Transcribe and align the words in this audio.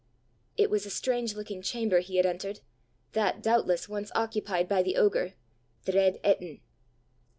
It 0.57 0.71
was 0.71 0.87
a 0.87 0.89
strange 0.89 1.35
looking 1.35 1.61
chamber 1.61 1.99
he 1.99 2.15
had 2.17 2.25
entered 2.25 2.61
that, 3.11 3.43
doubtless, 3.43 3.87
once 3.87 4.11
occupied 4.15 4.67
by 4.67 4.81
the 4.81 4.95
ogre 4.95 5.35
The 5.85 5.91
Reid 5.91 6.19
Etin. 6.23 6.59